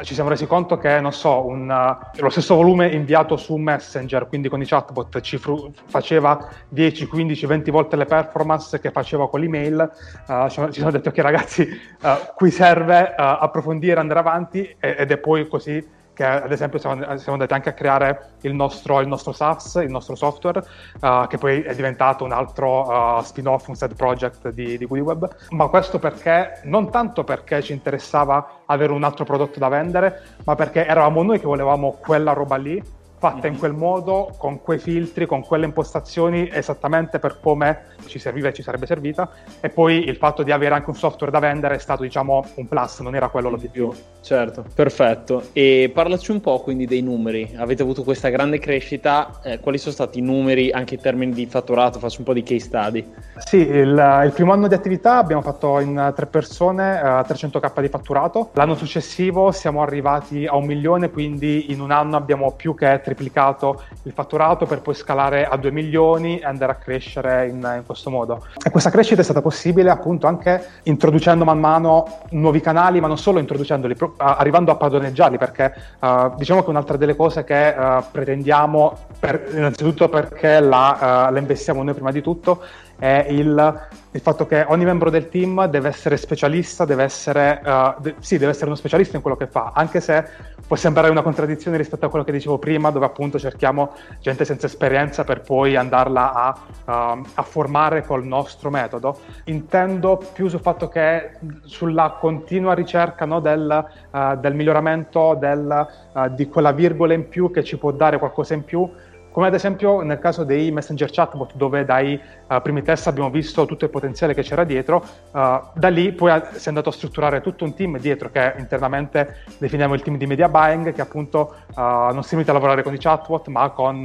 [0.03, 4.27] ci siamo resi conto che, non so, un, uh, lo stesso volume inviato su Messenger,
[4.29, 9.29] quindi con i chatbot, ci fru- faceva 10, 15, 20 volte le performance che faceva
[9.29, 9.91] con l'email.
[10.27, 11.63] Uh, ci siamo detti, ok ragazzi,
[12.03, 17.33] uh, qui serve approfondire, andare avanti ed è poi così che ad esempio siamo, siamo,
[17.33, 20.63] andati anche a creare il nostro, il nostro SaaS, il nostro software,
[21.01, 25.35] uh, che poi è diventato un altro uh, spin-off, un set project di, di GoodWeb,
[25.51, 30.55] ma questo perché, non tanto perché ci interessava avere un altro prodotto da vendere, ma
[30.57, 35.27] perché eravamo noi che volevamo quella roba lì fatta in quel modo, con quei filtri,
[35.27, 39.31] con quelle impostazioni, esattamente per come ci serviva e ci sarebbe servita.
[39.61, 42.67] E poi il fatto di avere anche un software da vendere è stato, diciamo, un
[42.67, 43.95] plus, non era quello l'obiettivo.
[44.23, 45.49] Certo, perfetto.
[45.53, 47.55] E parlaci un po' quindi dei numeri.
[47.59, 51.45] Avete avuto questa grande crescita, eh, quali sono stati i numeri anche in termini di
[51.45, 51.99] fatturato?
[51.99, 53.07] Faccio un po' di case study.
[53.37, 57.89] Sì, il, il primo anno di attività abbiamo fatto in tre persone eh, 300k di
[57.89, 58.49] fatturato.
[58.55, 63.83] L'anno successivo siamo arrivati a un milione, quindi in un anno abbiamo più che triplicato
[64.05, 68.09] il fatturato per poi scalare a 2 milioni e andare a crescere in, in questo
[68.11, 68.47] modo.
[68.65, 73.19] E questa crescita è stata possibile appunto anche introducendo man mano nuovi canali, ma non
[73.19, 78.97] solo introducendoli, arrivando a padroneggiarli, perché uh, diciamo che un'altra delle cose che uh, pretendiamo,
[79.19, 82.63] per, innanzitutto perché la, uh, la investiamo noi prima di tutto,
[83.01, 87.99] è il, il, fatto che ogni membro del team deve essere specialista, deve essere, uh,
[87.99, 90.23] de- sì, deve essere uno specialista in quello che fa, anche se
[90.67, 94.67] può sembrare una contraddizione rispetto a quello che dicevo prima, dove appunto cerchiamo gente senza
[94.67, 99.19] esperienza per poi andarla a, uh, a formare col nostro metodo.
[99.45, 105.87] Intendo più sul fatto che sulla continua ricerca no, del, uh, del, miglioramento del,
[106.33, 108.87] di quella virgola in più che ci può dare qualcosa in più
[109.31, 113.65] come ad esempio nel caso dei messenger chatbot dove dai uh, primi test abbiamo visto
[113.65, 117.41] tutto il potenziale che c'era dietro, uh, da lì poi si è andato a strutturare
[117.41, 121.81] tutto un team dietro che internamente definiamo il team di media buying che appunto uh,
[122.13, 124.03] non si limita a lavorare con i chatbot ma con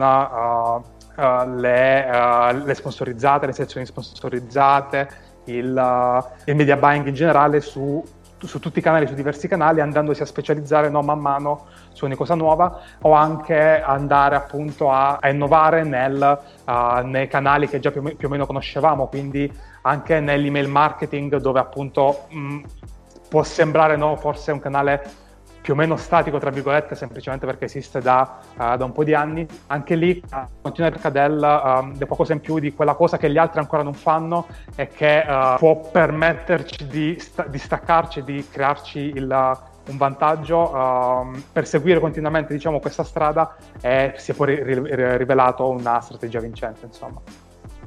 [1.57, 5.07] le, le, sponsorizzate, le sezioni sponsorizzate,
[5.45, 8.03] il, il media buying in generale su
[8.45, 12.15] su tutti i canali, su diversi canali, andandosi a specializzare no, man mano su ogni
[12.15, 17.91] cosa nuova o anche andare appunto a, a innovare nel, uh, nei canali che già
[17.91, 22.59] più, più, o meno conoscevamo, quindi anche nell'email marketing dove appunto mh,
[23.29, 25.23] può sembrare no, forse un canale
[25.65, 29.15] più o meno statico, tra virgolette, semplicemente perché esiste da, uh, da un po' di
[29.15, 29.47] anni.
[29.65, 33.17] Anche lì uh, continua a cercare del, uh, del qualcosa in più di quella cosa
[33.17, 38.23] che gli altri ancora non fanno e che uh, può permetterci di, sta- di staccarci,
[38.23, 44.35] di crearci il, un vantaggio uh, per seguire continuamente diciamo, questa strada e si è
[44.35, 46.85] poi ri- rivelato una strategia vincente.
[46.85, 47.19] Insomma.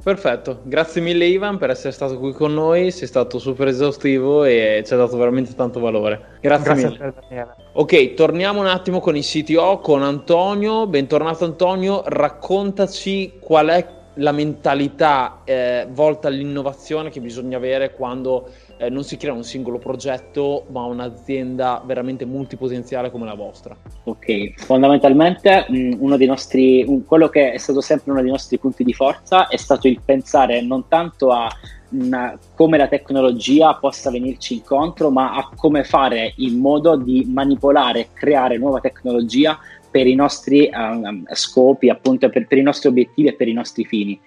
[0.01, 4.81] Perfetto, grazie mille Ivan per essere stato qui con noi, sei stato super esaustivo e
[4.85, 6.37] ci ha dato veramente tanto valore.
[6.41, 7.13] Grazie, grazie mille.
[7.19, 7.55] Daniele.
[7.73, 10.87] Ok, torniamo un attimo con il CTO, con Antonio.
[10.87, 18.89] Bentornato Antonio, raccontaci qual è la mentalità eh, volta all'innovazione che bisogna avere quando eh,
[18.89, 23.75] non si crea un singolo progetto, ma un'azienda veramente multipotenziale come la vostra?
[24.05, 28.85] Ok, fondamentalmente mm, uno dei nostri, quello che è stato sempre uno dei nostri punti
[28.85, 31.49] di forza è stato il pensare non tanto a
[31.91, 37.99] una, come la tecnologia possa venirci incontro, ma a come fare in modo di manipolare
[37.99, 43.27] e creare nuova tecnologia per i nostri um, scopi, appunto per, per, i nostri obiettivi
[43.27, 44.19] e per i nostri fini.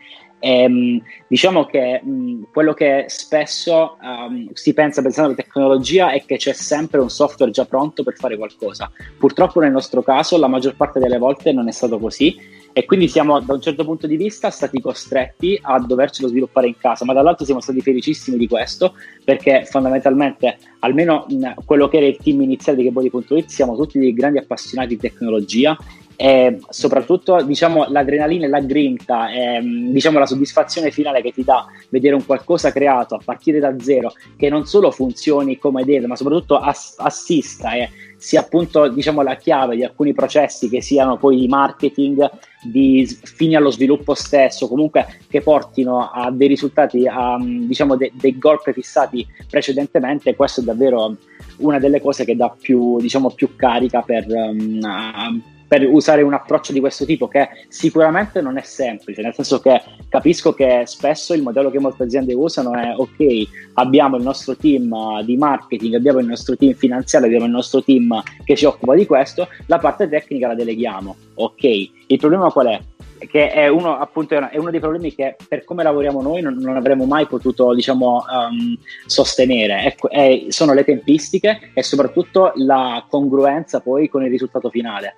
[0.45, 6.25] E, ehm, diciamo che mh, quello che spesso um, si pensa pensando alla tecnologia è
[6.25, 8.91] che c'è sempre un software già pronto per fare qualcosa.
[9.17, 12.37] Purtroppo nel nostro caso la maggior parte delle volte non è stato così
[12.75, 16.77] e quindi siamo da un certo punto di vista stati costretti a dovercelo sviluppare in
[16.79, 22.07] casa, ma dall'altro siamo stati felicissimi di questo perché fondamentalmente almeno mh, quello che era
[22.07, 25.77] il team iniziale di Gebody.it siamo tutti dei grandi appassionati di tecnologia
[26.17, 31.67] e soprattutto diciamo, l'adrenalina e la grinta, e, diciamo, la soddisfazione finale che ti dà
[31.89, 36.17] vedere un qualcosa creato a partire da zero che non solo funzioni come deve, ma
[36.17, 37.91] soprattutto ass- assista e
[38.23, 42.31] sia appunto diciamo, la chiave di alcuni processi che siano poi di marketing,
[42.63, 48.39] di fini allo sviluppo stesso, comunque che portino a dei risultati, a diciamo, de- dei
[48.39, 51.17] goal prefissati precedentemente, questo è davvero
[51.57, 56.71] una delle cose che dà più, diciamo, più carica per, um, per usare un approccio
[56.71, 59.81] di questo tipo che sicuramente non è semplice, nel senso che
[60.11, 64.93] capisco che spesso il modello che molte aziende usano è ok, abbiamo il nostro team
[64.93, 68.95] uh, di marketing, abbiamo il nostro team finanziario, abbiamo il nostro team che si occupa
[68.95, 71.65] di questo, la parte tecnica la deleghiamo, ok.
[72.07, 72.81] Il problema qual è?
[73.27, 76.75] che è uno, appunto, è uno dei problemi che per come lavoriamo noi non, non
[76.75, 79.85] avremmo mai potuto diciamo, um, sostenere.
[79.85, 85.15] Ecco, è, sono le tempistiche e soprattutto la congruenza poi con il risultato finale.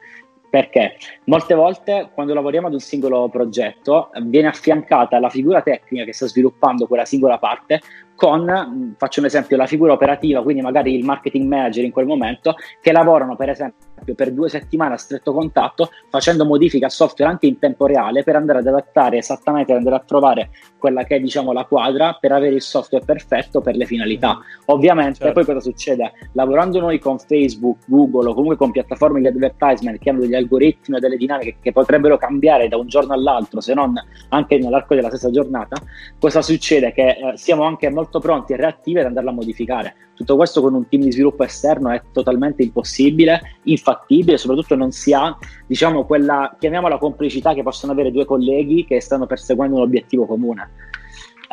[0.55, 6.13] Perché molte volte quando lavoriamo ad un singolo progetto viene affiancata la figura tecnica che
[6.13, 7.81] sta sviluppando quella singola parte
[8.15, 12.55] con, faccio un esempio, la figura operativa, quindi magari il marketing manager in quel momento,
[12.81, 17.47] che lavorano per esempio per due settimane a stretto contatto facendo modifiche al software anche
[17.47, 21.53] in tempo reale per andare ad adattare esattamente, andare a trovare quella che è diciamo
[21.53, 24.39] la quadra per avere il software perfetto per le finalità.
[24.67, 25.33] Ovviamente certo.
[25.33, 26.13] poi cosa succede?
[26.33, 30.97] Lavorando noi con Facebook, Google o comunque con piattaforme di advertisement che hanno degli algoritmi
[30.97, 33.95] o delle dinamiche che potrebbero cambiare da un giorno all'altro, se non
[34.29, 35.77] anche nell'arco della stessa giornata,
[36.19, 36.93] cosa succede?
[36.93, 39.95] Che eh, siamo anche molto pronti e reattivi ad andarla a modificare.
[40.15, 45.13] Tutto questo con un team di sviluppo esterno è totalmente impossibile, infattibile, soprattutto non si
[45.13, 50.25] ha, diciamo, quella, chiamiamola complicità che possono avere due colleghi che stanno perseguendo un obiettivo
[50.27, 50.71] comune.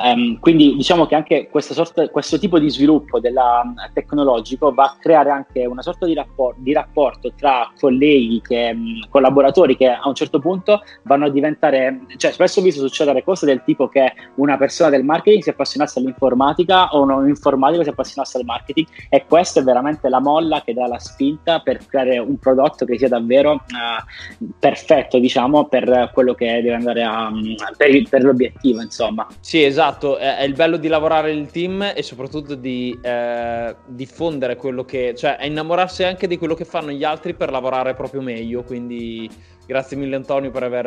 [0.04, 5.30] Um, quindi diciamo che anche sorta, questo tipo di sviluppo della, tecnologico va a creare
[5.30, 10.16] anche una sorta di, rapport, di rapporto tra colleghi, che, um, collaboratori che a un
[10.16, 14.58] certo punto vanno a diventare, cioè spesso ho visto succedere cose del tipo che una
[14.58, 19.60] persona del marketing si appassionasse all'informatica o un informatico si appassionasse al marketing e questa
[19.60, 23.52] è veramente la molla che dà la spinta per creare un prodotto che sia davvero
[23.54, 27.32] uh, perfetto diciamo per quello che deve andare a,
[27.78, 29.28] per, per l'obiettivo insomma.
[29.40, 34.56] Sì esatto Esatto, è, il bello di lavorare il team e soprattutto di eh, diffondere
[34.56, 38.64] quello che, cioè innamorarsi anche di quello che fanno gli altri per lavorare proprio meglio,
[38.64, 39.30] quindi
[39.68, 40.86] grazie mille Antonio per aver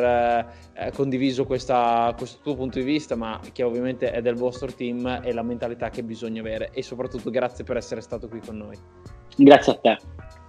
[0.74, 5.20] eh, condiviso questa, questo tuo punto di vista, ma che ovviamente è del vostro team
[5.22, 8.76] e la mentalità che bisogna avere e soprattutto grazie per essere stato qui con noi.
[9.36, 9.98] Grazie a te.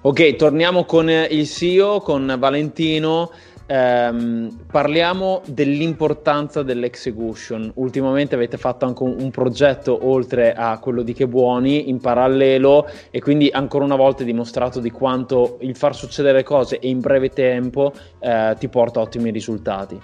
[0.02, 3.32] Ok, torniamo con il CEO, con Valentino.
[3.68, 7.72] Ehm, parliamo dell'importanza dell'execution.
[7.76, 12.88] Ultimamente avete fatto anche un, un, progetto oltre a quello di Che Buoni in parallelo
[13.10, 17.92] e quindi ancora una volta dimostrato di quanto il far succedere cose in breve tempo
[18.20, 20.00] eh, ti porta ottimi risultati.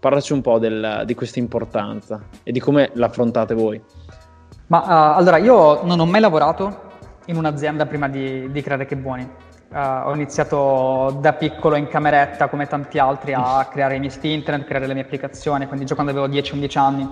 [0.00, 3.80] Parlaci un po' del, di questa importanza e di come l'affrontate voi.
[4.66, 6.92] Ma uh, allora, io non ho mai lavorato
[7.26, 9.28] in un'azienda prima di, di creare Che Buoni
[9.74, 14.32] Uh, ho iniziato da piccolo in cameretta, come tanti altri, a creare i miei siti
[14.32, 17.10] internet, creare le mie applicazioni, quindi già quando avevo 10-11 anni.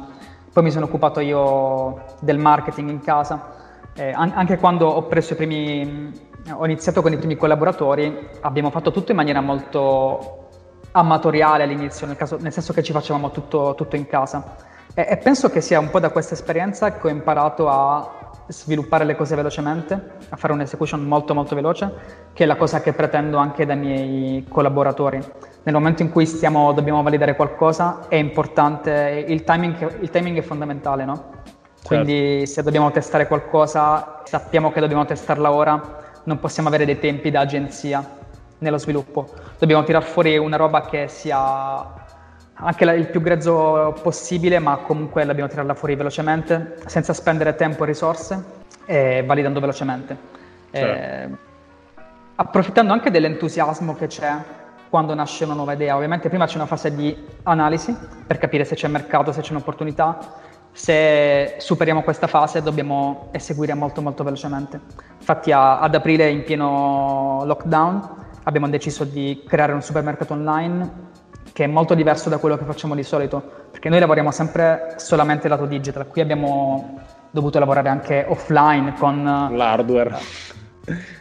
[0.53, 3.51] Poi mi sono occupato io del marketing in casa.
[3.95, 6.13] Eh, an- anche quando ho preso i primi,
[6.53, 10.51] ho iniziato con i primi collaboratori, abbiamo fatto tutto in maniera molto
[10.93, 14.55] amatoriale all'inizio, nel, caso, nel senso che ci facevamo tutto, tutto in casa.
[14.95, 18.22] E, e penso che sia un po' da questa esperienza che ho imparato a
[18.53, 21.93] sviluppare le cose velocemente, a fare un'execution molto molto veloce,
[22.33, 25.21] che è la cosa che pretendo anche dai miei collaboratori.
[25.65, 30.43] Nel momento in cui stiamo, dobbiamo validare qualcosa è importante, il timing, il timing è
[30.43, 31.15] fondamentale, no?
[31.15, 31.89] Certo.
[31.89, 37.31] Quindi se dobbiamo testare qualcosa, sappiamo che dobbiamo testarla ora, non possiamo avere dei tempi
[37.31, 38.21] da agenzia
[38.59, 39.29] nello sviluppo.
[39.59, 42.01] Dobbiamo tirar fuori una roba che sia
[42.63, 47.83] anche la, il più grezzo possibile, ma comunque dobbiamo tirarla fuori velocemente, senza spendere tempo
[47.83, 48.45] e risorse
[48.87, 50.17] e validando velocemente.
[50.71, 51.33] Certo.
[51.33, 51.51] Eh,
[52.37, 54.37] approfittando anche dell'entusiasmo che c'è
[54.89, 55.97] quando nasce una nuova idea.
[55.97, 57.97] Ovviamente prima c'è una fase di analisi
[58.27, 60.19] per capire se c'è mercato, se c'è un'opportunità.
[60.71, 64.81] Se superiamo questa fase dobbiamo eseguire molto molto velocemente.
[65.19, 68.09] Infatti a, ad aprile in pieno lockdown
[68.45, 71.11] abbiamo deciso di creare un supermercato online
[71.53, 75.49] che è molto diverso da quello che facciamo di solito, perché noi lavoriamo sempre solamente
[75.49, 80.17] lato digital, qui abbiamo dovuto lavorare anche offline con l'hardware.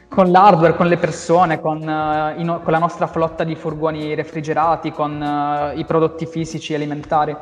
[0.08, 4.91] Con l'hardware, con le persone, con, uh, in, con la nostra flotta di furgoni refrigerati,
[4.91, 7.36] con uh, i prodotti fisici alimentari.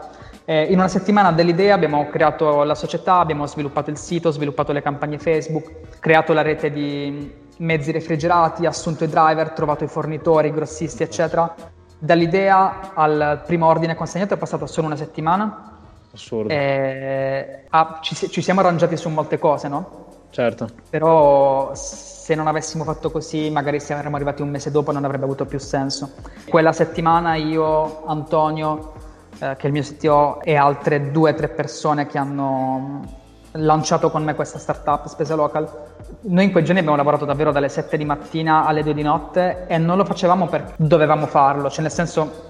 [0.45, 4.81] Eh, in una settimana dell'idea abbiamo creato la società, abbiamo sviluppato il sito, sviluppato le
[4.81, 10.51] campagne Facebook, creato la rete di mezzi refrigerati, assunto i driver, trovato i fornitori, i
[10.51, 11.55] grossisti, eccetera
[11.99, 15.77] Dall'idea al primo ordine consegnato è passata solo una settimana.
[16.13, 16.51] Assurdo.
[16.51, 20.05] E, ah, ci, ci, siamo arrangiati su molte cose, no?
[20.29, 20.69] Certo.
[20.89, 25.25] Però se non avessimo fatto così, magari se saremmo arrivati un mese dopo non avrebbe
[25.25, 26.11] avuto più senso.
[26.47, 28.93] Quella settimana io, Antonio,
[29.39, 33.01] eh, che è il mio CTO, e altre due o tre persone che hanno
[33.51, 35.88] lanciato con me questa startup, Spesa Local,
[36.21, 39.65] noi in quei giorni abbiamo lavorato davvero dalle 7 di mattina alle 2 di notte
[39.67, 42.47] e non lo facevamo perché dovevamo farlo, cioè nel senso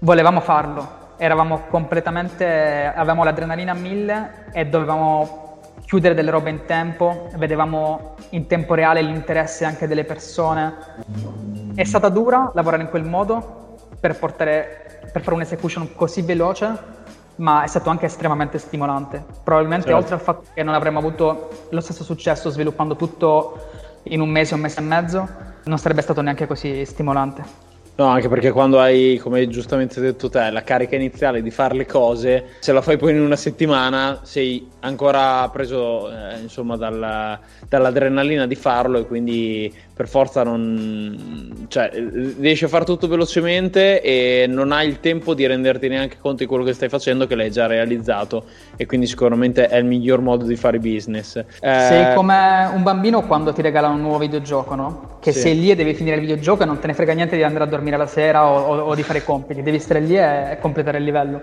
[0.00, 7.28] volevamo farlo, eravamo completamente, avevamo l'adrenalina a mille e dovevamo chiudere delle robe in tempo,
[7.36, 10.74] vedevamo in tempo reale l'interesse anche delle persone.
[11.74, 16.74] È stata dura lavorare in quel modo per portare per fare un'execution così veloce,
[17.36, 19.24] ma è stato anche estremamente stimolante.
[19.42, 20.00] Probabilmente certo.
[20.00, 23.68] oltre al fatto che non avremmo avuto lo stesso successo sviluppando tutto
[24.04, 25.28] in un mese, un mese e mezzo,
[25.64, 27.70] non sarebbe stato neanche così stimolante.
[27.94, 31.84] No, anche perché quando hai, come giustamente detto te, la carica iniziale di fare le
[31.84, 38.46] cose, se la fai poi in una settimana sei ancora preso eh, insomma dalla, dall'adrenalina
[38.46, 39.72] di farlo e quindi
[40.02, 41.90] per forza non cioè,
[42.40, 46.46] riesci a fare tutto velocemente e non hai il tempo di renderti neanche conto di
[46.46, 48.46] quello che stai facendo che l'hai già realizzato.
[48.76, 51.36] E quindi sicuramente è il miglior modo di fare business.
[51.36, 51.44] Eh...
[51.60, 55.18] sei come un bambino quando ti regalano un nuovo videogioco no?
[55.20, 55.40] che sì.
[55.40, 57.64] sei lì e devi finire il videogioco e non te ne frega niente di andare
[57.64, 59.62] a dormire la sera o, o, o di fare i compiti.
[59.62, 61.42] Devi stare lì e, e, completare il livello.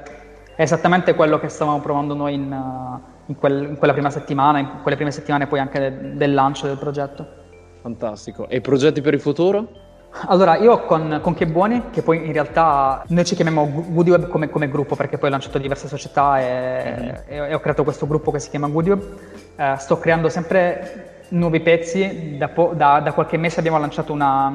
[0.54, 4.70] È esattamente quello che stavamo provando noi in, in, quel, in quella prima settimana in
[4.82, 7.40] quelle prime settimane poi anche de, del lancio del progetto
[7.82, 8.48] Fantastico.
[8.48, 9.88] E i progetti per il futuro?
[10.28, 14.50] Allora, io con, con Che Buoni, che poi in realtà noi ci chiamiamo GoodWeb come,
[14.50, 17.16] come gruppo perché poi ho lanciato diverse società e, mm-hmm.
[17.28, 19.02] e, e, ho creato questo gruppo che si chiama GoodWeb,
[19.56, 22.38] eh, sto creando sempre nuovi pezzi.
[22.38, 24.52] Da, po- da, da, qualche mese abbiamo lanciato una,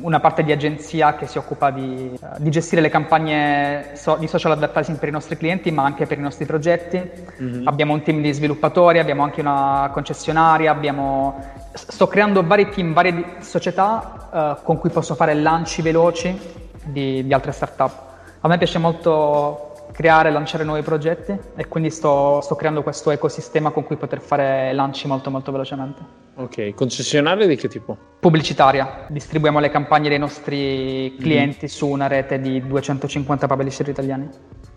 [0.00, 4.52] una, parte di agenzia che si occupa di, di gestire le campagne so- di social
[4.52, 7.00] advertising per i nostri clienti, ma anche per i nostri progetti.
[7.40, 7.66] Mm-hmm.
[7.66, 11.58] Abbiamo un team di sviluppatori, abbiamo anche una concessionaria, abbiamo...
[11.72, 16.38] sto creando vari team, varie società uh, con cui posso fare lanci veloci
[16.84, 18.08] di, di altre startup.
[18.40, 23.10] A me piace molto creare e lanciare nuovi progetti e quindi sto, sto, creando questo
[23.10, 26.28] ecosistema con cui poter fare lanci molto molto velocemente.
[26.36, 27.96] Ok, concessionaria di che tipo?
[28.18, 31.68] Pubblicitaria, distribuiamo le campagne dei nostri clienti mm.
[31.68, 34.28] su una rete di 250 publisher italiani.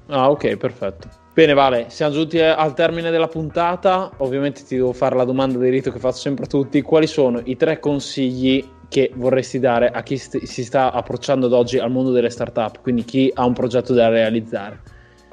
[0.08, 1.08] Ah ok, perfetto.
[1.34, 5.70] Bene Vale, siamo giunti al termine della puntata, ovviamente ti devo fare la domanda di
[5.70, 10.04] rito che faccio sempre a tutti, quali sono i tre consigli che vorresti dare a
[10.04, 13.54] chi st- si sta approcciando ad oggi al mondo delle startup, quindi chi ha un
[13.54, 14.80] progetto da realizzare?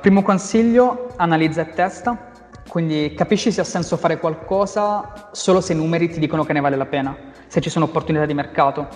[0.00, 2.30] Primo consiglio, analizza e testa,
[2.66, 6.60] quindi capisci se ha senso fare qualcosa solo se i numeri ti dicono che ne
[6.60, 7.14] vale la pena,
[7.46, 8.88] se ci sono opportunità di mercato.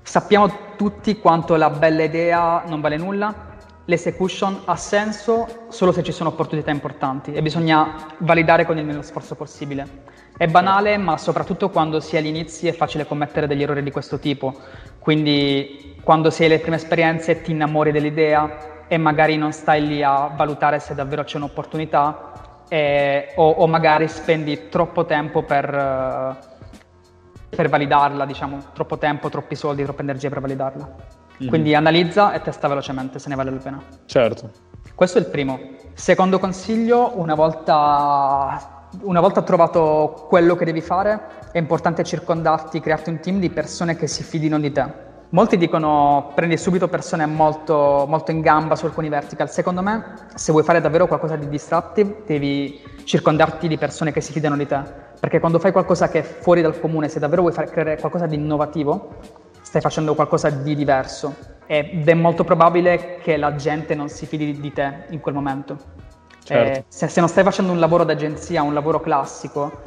[0.00, 3.50] Sappiamo tutti quanto la bella idea non vale nulla,
[3.86, 9.02] l'esecution ha senso solo se ci sono opportunità importanti e bisogna validare con il meno
[9.02, 10.10] sforzo possibile.
[10.36, 14.18] È banale, ma soprattutto quando si è all'inizio è facile commettere degli errori di questo
[14.18, 14.54] tipo.
[14.98, 19.86] Quindi quando si hai le prime esperienze e ti innamori dell'idea, e magari non stai
[19.86, 26.36] lì a valutare se davvero c'è un'opportunità eh, o, o, magari spendi troppo tempo per,
[27.48, 31.21] per, validarla, diciamo, troppo tempo, troppi soldi, troppe energie per validarla.
[31.42, 31.48] Mm-hmm.
[31.48, 33.82] Quindi analizza e testa velocemente se ne vale la pena.
[34.06, 34.50] Certo.
[34.94, 35.58] Questo è il primo.
[35.94, 41.20] Secondo consiglio, una volta, una volta trovato quello che devi fare,
[41.50, 46.32] è importante circondarti, crearti un team di persone che si fidino di te Molti dicono
[46.34, 49.48] prendi subito persone molto, molto, in gamba su alcuni vertical.
[49.50, 54.30] Secondo me, se vuoi fare davvero qualcosa di disruptive, devi circondarti di persone che si
[54.30, 54.78] fidano di te.
[55.18, 58.26] Perché quando fai qualcosa che è fuori dal comune, se davvero vuoi fare, creare qualcosa
[58.26, 59.08] di innovativo,
[59.72, 61.34] stai facendo qualcosa di diverso.
[61.64, 65.78] Ed è molto probabile che la gente non si fidi di te in quel momento.
[66.44, 66.80] Certo.
[66.80, 69.80] Eh, se, se non stai facendo un lavoro d'agenzia, un lavoro classico,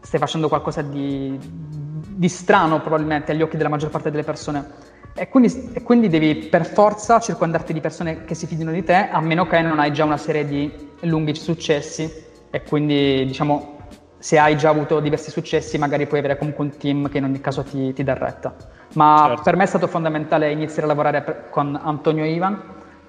[0.00, 5.28] stai facendo qualcosa di, di strano probabilmente agli occhi della maggior parte delle persone e
[5.30, 9.20] quindi, e quindi, devi per forza circondarti di persone che si fidino di te, a
[9.20, 10.70] meno che non hai già una serie di
[11.00, 12.12] lunghi successi
[12.50, 13.78] e quindi diciamo
[14.20, 17.40] se hai già avuto diversi successi magari puoi avere comunque un team che in ogni
[17.40, 18.54] caso ti, ti dà retta.
[18.94, 19.42] Ma certo.
[19.42, 22.62] per me è stato fondamentale iniziare a lavorare per, con Antonio e Ivan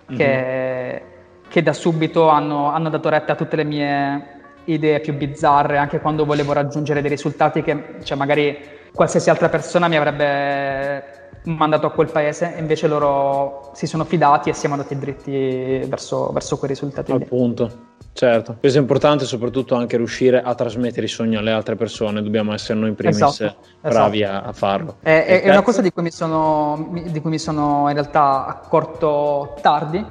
[0.08, 1.50] che, mm-hmm.
[1.50, 6.00] che da subito hanno, hanno dato retta a tutte le mie idee più bizzarre, anche
[6.00, 8.58] quando volevo raggiungere dei risultati che cioè, magari
[8.94, 14.54] qualsiasi altra persona mi avrebbe mandato a quel paese, invece loro si sono fidati e
[14.54, 17.12] siamo andati dritti verso, verso quei risultati.
[17.12, 17.90] Appunto.
[18.14, 22.54] Certo, questo è importante soprattutto anche riuscire a trasmettere i sogni alle altre persone, dobbiamo
[22.54, 24.46] essere noi in primis esatto, bravi esatto.
[24.46, 24.96] A, a, farlo.
[25.02, 29.56] È, è, è una cosa di cui, sono, di cui, mi sono, in realtà accorto
[29.62, 30.06] tardi,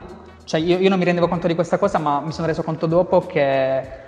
[0.44, 2.86] cioè io, io, non mi rendevo conto di questa cosa ma mi sono reso conto
[2.86, 3.98] dopo che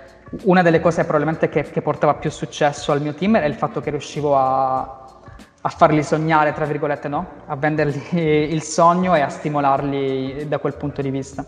[0.41, 3.79] una delle cose probabilmente che, che portava più successo al mio team è il fatto
[3.79, 5.03] che riuscivo a,
[5.61, 7.25] a farli sognare, tra virgolette, no?
[7.45, 11.45] A vendergli il sogno e a stimolarli da quel punto di vista.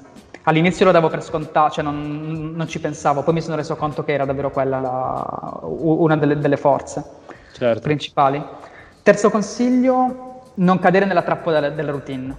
[0.48, 4.04] All'inizio lo davo per scontato, cioè non, non, ci pensavo, poi mi sono reso conto
[4.04, 7.04] che era davvero quella la, una delle, delle forze
[7.52, 7.82] certo.
[7.82, 8.44] principali.
[9.02, 12.36] Terzo consiglio, non cadere nella trappola della, della routine.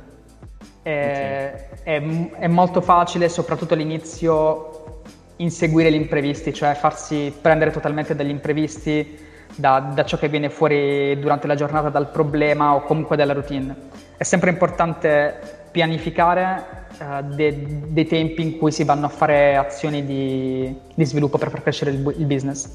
[0.83, 1.53] È,
[1.83, 1.83] okay.
[1.83, 5.03] è, è molto facile, soprattutto all'inizio,
[5.37, 9.19] inseguire gli imprevisti, cioè farsi prendere totalmente dagli imprevisti,
[9.55, 13.75] da, da, ciò che viene fuori durante la giornata, dal problema o comunque dalla routine.
[14.17, 20.05] È sempre importante pianificare uh, de- dei tempi in cui si vanno a fare azioni
[20.05, 22.69] di, di sviluppo per far crescere il, il business.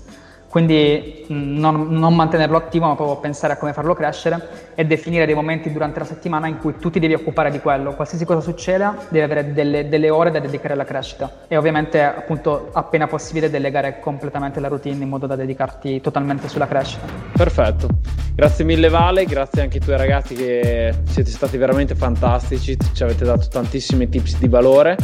[0.51, 5.33] Quindi non, non, mantenerlo attivo, ma proprio pensare a come farlo crescere e definire dei
[5.33, 7.93] momenti durante la settimana in cui tu ti devi occupare di quello.
[7.93, 12.67] Qualsiasi cosa succeda, devi avere delle, delle ore da dedicare alla crescita e ovviamente, appunto,
[12.73, 17.05] appena possibile, delegare completamente la routine in modo da dedicarti totalmente sulla crescita.
[17.31, 17.87] Perfetto.
[18.35, 23.23] Grazie mille Vale, grazie anche ai tuoi ragazzi che siete stati veramente fantastici, ci avete
[23.23, 24.97] dato tantissimi tips di valore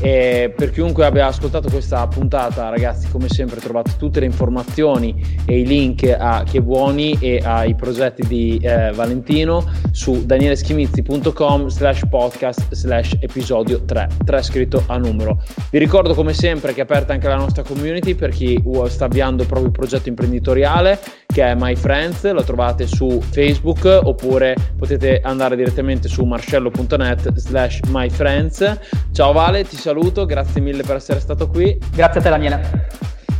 [0.00, 5.60] e per chiunque abbia ascoltato questa puntata, ragazzi, come sempre trovate tutte le informazioni e
[5.60, 12.72] i link a Che Buoni e ai progetti di eh, Valentino su danieleschimizzi.com slash podcast
[12.72, 15.42] slash episodio 3, 3 scritto a numero.
[15.70, 19.42] Vi ricordo come sempre che è aperta anche la nostra community per chi sta avviando
[19.42, 20.98] il proprio progetto imprenditoriale
[21.32, 27.80] che è My Friends, lo trovate su Facebook oppure potete andare direttamente su marcello.net slash
[27.88, 28.78] myfriends.
[29.12, 31.76] Ciao Vale, ti saluto, grazie mille per essere stato qui.
[31.94, 33.21] Grazie a te Daniele.